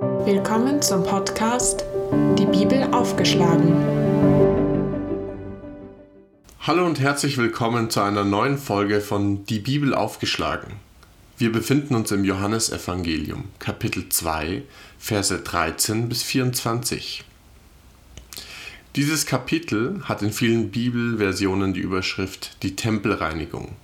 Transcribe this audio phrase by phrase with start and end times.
[0.00, 1.84] Willkommen zum Podcast
[2.38, 3.74] Die Bibel aufgeschlagen.
[6.60, 10.72] Hallo und herzlich willkommen zu einer neuen Folge von Die Bibel aufgeschlagen.
[11.36, 14.62] Wir befinden uns im Johannesevangelium, Kapitel 2,
[14.98, 17.22] Verse 13 bis 24.
[18.96, 23.76] Dieses Kapitel hat in vielen Bibelversionen die Überschrift Die Tempelreinigung.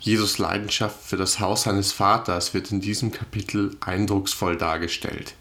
[0.00, 5.34] Jesus Leidenschaft für das Haus seines Vaters wird in diesem Kapitel eindrucksvoll dargestellt.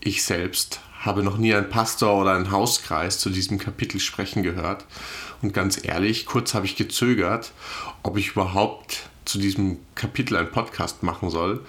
[0.00, 4.86] Ich selbst habe noch nie einen Pastor oder einen Hauskreis zu diesem Kapitel sprechen gehört.
[5.42, 7.52] Und ganz ehrlich, kurz habe ich gezögert,
[8.02, 11.60] ob ich überhaupt zu diesem Kapitel einen Podcast machen soll,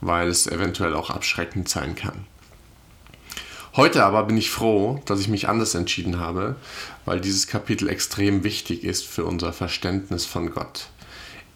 [0.00, 2.26] weil es eventuell auch abschreckend sein kann.
[3.74, 6.54] Heute aber bin ich froh, dass ich mich anders entschieden habe,
[7.04, 10.88] weil dieses Kapitel extrem wichtig ist für unser Verständnis von Gott.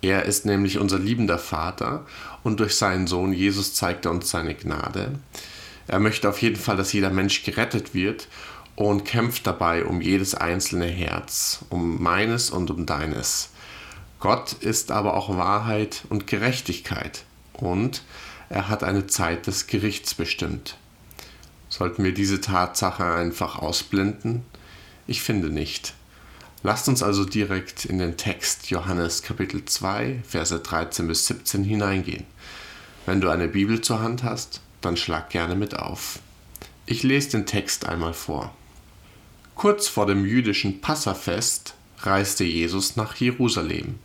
[0.02, 2.06] Er ist nämlich unser liebender Vater
[2.42, 5.18] und durch seinen Sohn Jesus zeigt er uns seine Gnade.
[5.86, 8.28] Er möchte auf jeden Fall, dass jeder Mensch gerettet wird
[8.76, 13.51] und kämpft dabei um jedes einzelne Herz, um meines und um deines.
[14.21, 18.02] Gott ist aber auch Wahrheit und Gerechtigkeit und
[18.48, 20.76] er hat eine Zeit des Gerichts bestimmt.
[21.68, 24.43] Sollten wir diese Tatsache einfach ausblenden?
[25.06, 25.95] Ich finde nicht.
[26.62, 32.26] Lasst uns also direkt in den Text Johannes Kapitel 2, Verse 13 bis 17 hineingehen.
[33.06, 36.18] Wenn du eine Bibel zur Hand hast, dann schlag gerne mit auf.
[36.84, 38.54] Ich lese den Text einmal vor.
[39.54, 43.98] Kurz vor dem jüdischen Passafest reiste Jesus nach Jerusalem.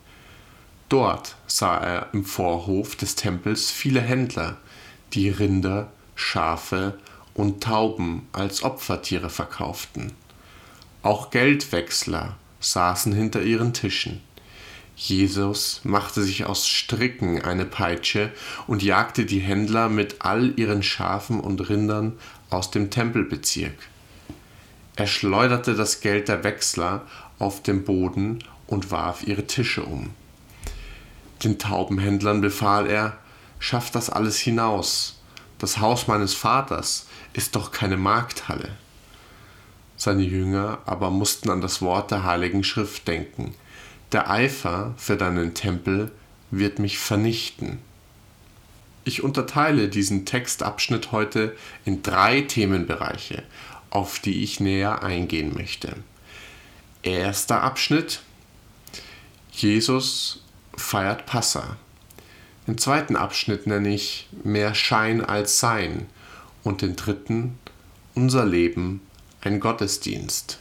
[0.87, 4.57] Dort sah er im Vorhof des Tempels viele Händler,
[5.11, 6.97] die Rinder, Schafe
[7.33, 10.13] und Tauben als Opfertiere verkauften.
[11.01, 14.21] Auch Geldwechsler saßen hinter ihren Tischen.
[14.95, 18.31] Jesus machte sich aus Stricken eine Peitsche
[18.66, 22.13] und jagte die Händler mit all ihren Schafen und Rindern
[22.49, 23.75] aus dem Tempelbezirk.
[24.95, 27.05] Er schleuderte das Geld der Wechsler
[27.39, 30.12] auf den Boden und warf ihre Tische um.
[31.44, 33.18] Den Taubenhändlern befahl er,
[33.59, 35.19] schafft das alles hinaus.
[35.59, 38.78] Das Haus meines Vaters ist doch keine Markthalle.
[39.97, 43.53] Seine Jünger aber mussten an das Wort der heiligen Schrift denken.
[44.11, 46.11] Der Eifer für deinen Tempel
[46.51, 47.79] wird mich vernichten.
[49.03, 53.44] Ich unterteile diesen Textabschnitt heute in drei Themenbereiche,
[53.89, 55.95] auf die ich näher eingehen möchte.
[57.03, 58.22] Erster Abschnitt
[59.51, 60.44] Jesus
[60.75, 61.77] feiert Passa.
[62.67, 66.07] Den zweiten Abschnitt nenne ich mehr Schein als Sein
[66.63, 67.57] und den dritten
[68.16, 69.01] unser Leben
[69.45, 70.59] ein Gottesdienst.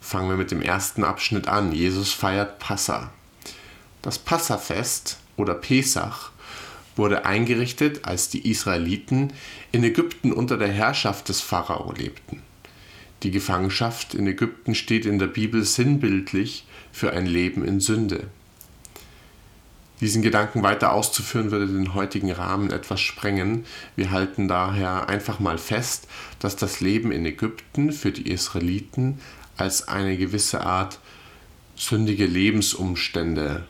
[0.00, 1.72] Fangen wir mit dem ersten Abschnitt an.
[1.72, 3.12] Jesus feiert Passa.
[4.00, 6.32] Das Passafest oder Pesach
[6.96, 9.32] wurde eingerichtet, als die Israeliten
[9.70, 12.42] in Ägypten unter der Herrschaft des Pharao lebten.
[13.22, 18.28] Die Gefangenschaft in Ägypten steht in der Bibel sinnbildlich für ein Leben in Sünde.
[20.02, 23.64] Diesen Gedanken weiter auszuführen würde den heutigen Rahmen etwas sprengen.
[23.94, 26.08] Wir halten daher einfach mal fest,
[26.40, 29.20] dass das Leben in Ägypten für die Israeliten
[29.56, 30.98] als eine gewisse Art
[31.76, 33.62] sündige Lebensumstände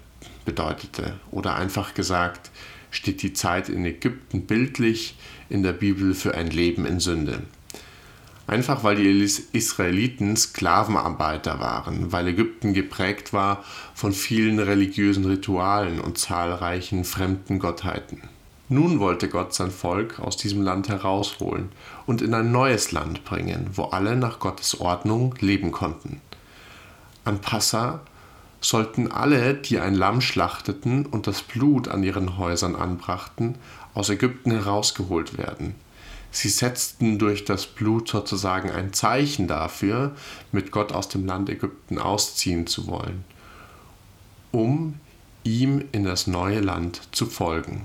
[0.47, 1.21] bedeutete.
[1.31, 2.51] Oder einfach gesagt,
[2.91, 5.17] steht die Zeit in Ägypten bildlich
[5.51, 7.43] in der Bibel für ein Leben in Sünde.
[8.47, 9.23] Einfach weil die
[9.53, 13.63] Israeliten Sklavenarbeiter waren, weil Ägypten geprägt war
[13.95, 18.23] von vielen religiösen Ritualen und zahlreichen fremden Gottheiten.
[18.69, 21.69] Nun wollte Gott sein Volk aus diesem Land herausholen
[22.07, 26.21] und in ein neues Land bringen, wo alle nach Gottes Ordnung leben konnten.
[27.25, 28.01] An Passa
[28.61, 33.57] sollten alle, die ein Lamm schlachteten und das Blut an ihren Häusern anbrachten,
[33.95, 35.77] aus Ägypten herausgeholt werden–
[36.33, 40.17] Sie setzten durch das Blut sozusagen ein Zeichen dafür,
[40.51, 43.25] mit Gott aus dem Land Ägypten ausziehen zu wollen,
[44.51, 44.99] um
[45.45, 47.83] ihm in das neue Land zu folgen.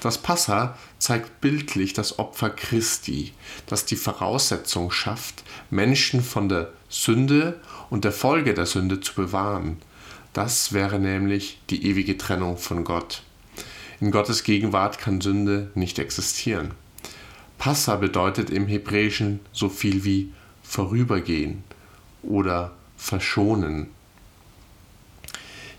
[0.00, 3.32] Das Passa zeigt bildlich das Opfer Christi,
[3.66, 7.60] das die Voraussetzung schafft, Menschen von der Sünde
[7.90, 9.78] und der Folge der Sünde zu bewahren.
[10.34, 13.22] Das wäre nämlich die ewige Trennung von Gott.
[13.98, 16.74] In Gottes Gegenwart kann Sünde nicht existieren.
[17.64, 20.30] Passa bedeutet im Hebräischen so viel wie
[20.62, 21.64] vorübergehen
[22.22, 23.86] oder verschonen.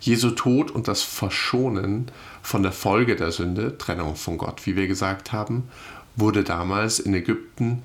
[0.01, 2.07] Jesu Tod und das Verschonen
[2.41, 5.69] von der Folge der Sünde, Trennung von Gott, wie wir gesagt haben,
[6.15, 7.83] wurde damals in Ägypten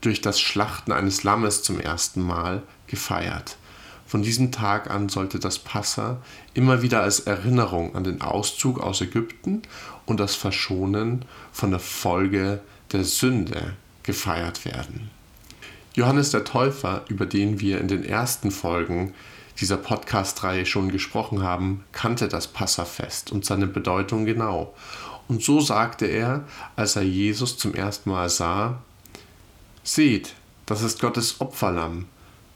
[0.00, 3.56] durch das Schlachten eines Lammes zum ersten Mal gefeiert.
[4.04, 6.20] Von diesem Tag an sollte das Passa
[6.54, 9.62] immer wieder als Erinnerung an den Auszug aus Ägypten
[10.06, 15.10] und das Verschonen von der Folge der Sünde gefeiert werden.
[15.94, 19.14] Johannes der Täufer, über den wir in den ersten Folgen
[19.60, 24.74] dieser Podcast-Reihe schon gesprochen haben, kannte das Passafest und seine Bedeutung genau.
[25.26, 26.44] Und so sagte er,
[26.76, 28.80] als er Jesus zum ersten Mal sah,
[29.82, 30.34] Seht,
[30.66, 32.06] das ist Gottes Opferlamm,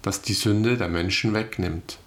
[0.02, 1.99] das die Sünde der Menschen wegnimmt.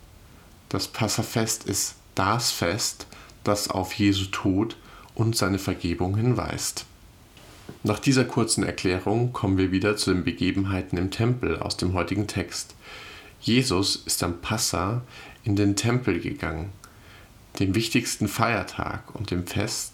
[0.69, 3.07] Das Passafest ist das Fest,
[3.43, 4.77] das auf Jesu Tod
[5.15, 6.85] und seine Vergebung hinweist.
[7.83, 12.27] Nach dieser kurzen Erklärung kommen wir wieder zu den Begebenheiten im Tempel aus dem heutigen
[12.27, 12.75] Text.
[13.41, 15.03] Jesus ist am Passa
[15.43, 16.71] in den Tempel gegangen,
[17.59, 19.93] dem wichtigsten Feiertag und dem Fest,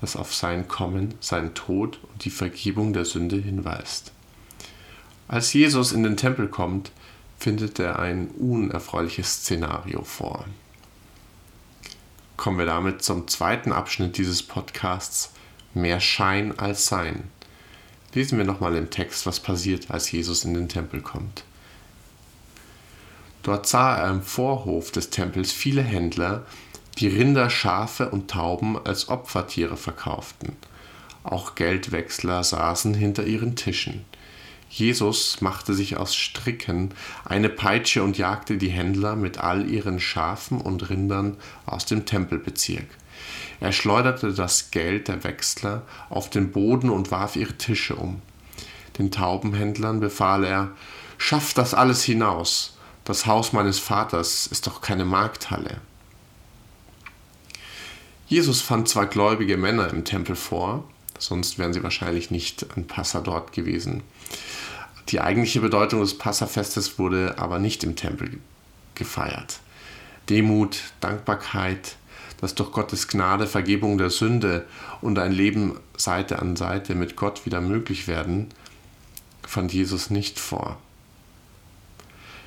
[0.00, 4.12] das auf sein Kommen, seinen Tod und die Vergebung der Sünde hinweist.
[5.28, 6.90] Als Jesus in den Tempel kommt,
[7.38, 10.44] findet er ein unerfreuliches Szenario vor.
[12.36, 15.32] Kommen wir damit zum zweiten Abschnitt dieses Podcasts,
[15.74, 17.30] mehr Schein als Sein.
[18.14, 21.44] Lesen wir nochmal im Text, was passiert, als Jesus in den Tempel kommt.
[23.42, 26.44] Dort sah er im Vorhof des Tempels viele Händler,
[26.98, 30.56] die Rinder, Schafe und Tauben als Opfertiere verkauften.
[31.22, 34.04] Auch Geldwechsler saßen hinter ihren Tischen.
[34.70, 36.90] Jesus machte sich aus Stricken
[37.24, 42.86] eine Peitsche und jagte die Händler mit all ihren Schafen und Rindern aus dem Tempelbezirk.
[43.60, 48.22] Er schleuderte das Geld der Wechsler auf den Boden und warf ihre Tische um.
[48.98, 50.72] Den Taubenhändlern befahl er,
[51.18, 55.80] Schafft das alles hinaus, das Haus meines Vaters ist doch keine Markthalle.
[58.28, 60.84] Jesus fand zwar gläubige Männer im Tempel vor,
[61.18, 64.02] sonst wären sie wahrscheinlich nicht an Passa dort gewesen.
[65.08, 68.38] Die eigentliche Bedeutung des Passafestes wurde aber nicht im Tempel
[68.94, 69.58] gefeiert.
[70.28, 71.96] Demut, Dankbarkeit,
[72.40, 74.66] dass durch Gottes Gnade Vergebung der Sünde
[75.00, 78.48] und ein Leben Seite an Seite mit Gott wieder möglich werden,
[79.46, 80.78] fand Jesus nicht vor.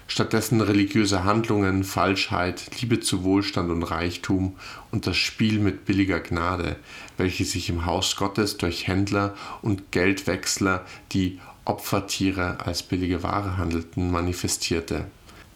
[0.07, 4.57] Stattdessen religiöse Handlungen, Falschheit, Liebe zu Wohlstand und Reichtum
[4.91, 6.75] und das Spiel mit billiger Gnade,
[7.15, 14.11] welche sich im Haus Gottes durch Händler und Geldwechsler, die Opfertiere als billige Ware handelten,
[14.11, 15.05] manifestierte.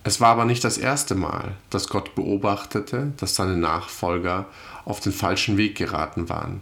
[0.07, 4.45] Es war aber nicht das erste Mal, dass Gott beobachtete, dass seine Nachfolger
[4.85, 6.61] auf den falschen Weg geraten waren.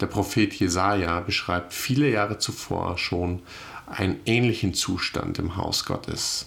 [0.00, 3.42] Der Prophet Jesaja beschreibt viele Jahre zuvor schon
[3.86, 6.46] einen ähnlichen Zustand im Haus Gottes.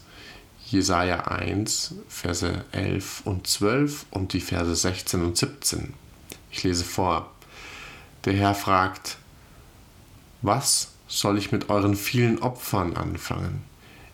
[0.65, 5.93] Jesaja 1, Verse 11 und 12 und die Verse 16 und 17.
[6.51, 7.31] Ich lese vor.
[8.25, 9.17] Der Herr fragt:
[10.41, 13.63] Was soll ich mit euren vielen Opfern anfangen?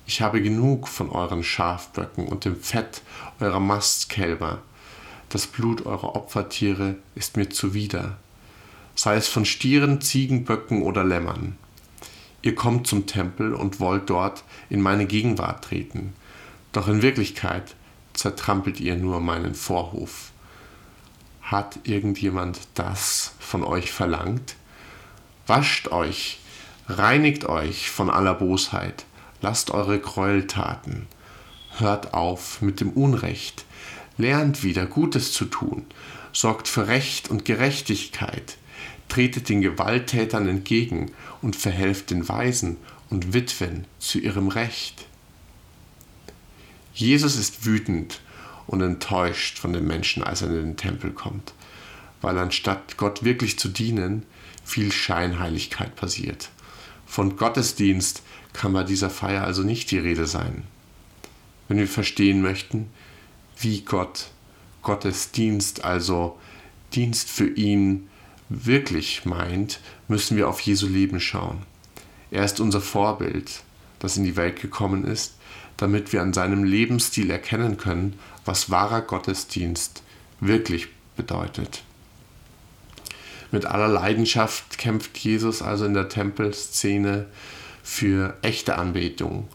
[0.09, 3.03] Ich habe genug von euren Schafböcken und dem Fett
[3.39, 4.57] eurer Mastkälber.
[5.29, 8.17] Das Blut eurer Opfertiere ist mir zuwider,
[8.95, 11.57] sei es von Stieren, Ziegenböcken oder Lämmern.
[12.41, 16.13] Ihr kommt zum Tempel und wollt dort in meine Gegenwart treten,
[16.71, 17.75] doch in Wirklichkeit
[18.13, 20.31] zertrampelt ihr nur meinen Vorhof.
[21.44, 24.56] Hat irgendjemand das von euch verlangt?
[25.45, 26.39] Wascht euch,
[26.88, 29.06] reinigt euch von aller Bosheit,
[29.41, 31.07] lasst eure Gräueltaten.
[31.77, 33.65] Hört auf mit dem Unrecht,
[34.18, 35.86] lernt wieder Gutes zu tun,
[36.33, 38.57] sorgt für Recht und Gerechtigkeit,
[39.07, 42.78] tretet den Gewalttätern entgegen und verhelft den Waisen
[43.09, 45.06] und Witwen zu ihrem Recht.
[46.94, 48.19] Jesus ist wütend
[48.68, 51.54] und enttäuscht von den Menschen, als er in den Tempel kommt,
[52.21, 54.23] weil anstatt Gott wirklich zu dienen,
[54.64, 56.49] viel Scheinheiligkeit passiert.
[57.09, 58.21] Von Gottesdienst
[58.54, 60.61] kann bei dieser Feier also nicht die Rede sein.
[61.68, 62.87] Wenn wir verstehen möchten,
[63.59, 64.30] wie Gott
[64.83, 66.37] Gottes Dienst, also
[66.94, 68.07] Dienst für ihn,
[68.47, 71.63] wirklich meint, müssen wir auf Jesu Leben schauen.
[72.30, 73.63] Er ist unser Vorbild,
[73.97, 75.33] das in die Welt gekommen ist,
[75.78, 80.04] damit wir an seinem Lebensstil erkennen können, was wahrer Gottesdienst
[80.42, 81.81] wirklich bedeutet.
[83.51, 87.25] Mit aller Leidenschaft kämpft Jesus also in der Tempelszene
[87.83, 89.47] für echte Anbetung.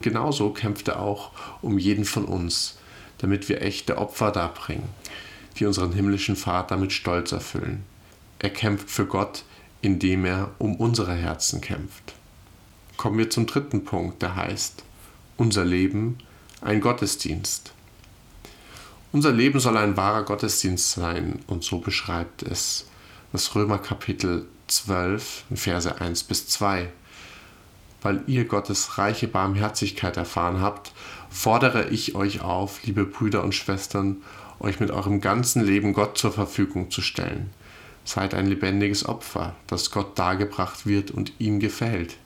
[0.00, 2.76] Genauso kämpft er auch um jeden von uns,
[3.18, 4.88] damit wir echte Opfer darbringen,
[5.58, 7.84] die unseren himmlischen Vater mit Stolz erfüllen.
[8.38, 9.44] Er kämpft für Gott,
[9.80, 12.14] indem er um unsere Herzen kämpft.
[12.96, 14.84] Kommen wir zum dritten Punkt, der heißt,
[15.36, 16.18] unser Leben
[16.60, 17.72] ein Gottesdienst.
[19.12, 22.86] Unser Leben soll ein wahrer Gottesdienst sein und so beschreibt es
[23.32, 26.88] das Römer Kapitel 12, Verse 1 bis 2.
[28.00, 30.92] weil ihr Gottes reiche Barmherzigkeit erfahren habt,
[31.30, 34.18] fordere ich euch auf, liebe Brüder und Schwestern,
[34.60, 37.50] euch mit eurem ganzen Leben Gott zur Verfügung zu stellen.
[38.04, 42.16] Seid ein lebendiges Opfer, das Gott dargebracht wird und ihm gefällt.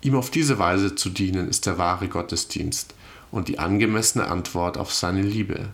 [0.00, 2.94] Ihm auf diese Weise zu dienen, ist der wahre Gottesdienst
[3.32, 5.68] und die angemessene Antwort auf seine Liebe.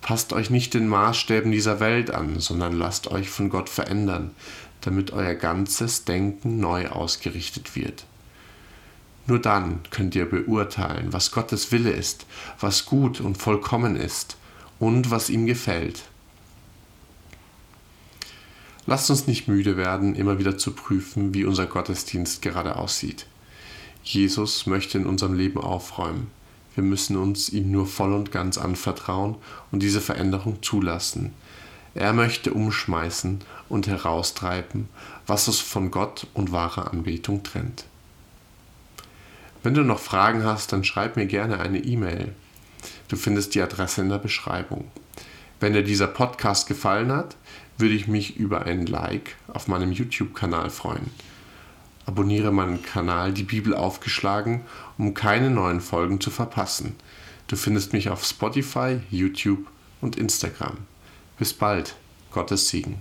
[0.00, 4.30] Passt euch nicht den Maßstäben dieser Welt an, sondern lasst euch von Gott verändern,
[4.80, 8.04] damit euer ganzes Denken neu ausgerichtet wird.
[9.26, 12.24] Nur dann könnt ihr beurteilen, was Gottes Wille ist,
[12.60, 14.38] was gut und vollkommen ist
[14.78, 16.04] und was ihm gefällt.
[18.86, 23.26] Lasst uns nicht müde werden, immer wieder zu prüfen, wie unser Gottesdienst gerade aussieht.
[24.02, 26.30] Jesus möchte in unserem Leben aufräumen.
[26.78, 29.34] Wir müssen uns ihm nur voll und ganz anvertrauen
[29.72, 31.34] und diese Veränderung zulassen.
[31.96, 34.88] Er möchte umschmeißen und heraustreiben,
[35.26, 37.84] was uns von Gott und wahrer Anbetung trennt.
[39.64, 42.32] Wenn du noch Fragen hast, dann schreib mir gerne eine E-Mail.
[43.08, 44.84] Du findest die Adresse in der Beschreibung.
[45.58, 47.34] Wenn dir dieser Podcast gefallen hat,
[47.76, 51.10] würde ich mich über ein Like auf meinem YouTube-Kanal freuen.
[52.08, 54.62] Abonniere meinen Kanal Die Bibel aufgeschlagen,
[54.96, 56.96] um keine neuen Folgen zu verpassen.
[57.48, 59.66] Du findest mich auf Spotify, YouTube
[60.00, 60.78] und Instagram.
[61.38, 61.96] Bis bald.
[62.30, 62.96] Gottes Segen.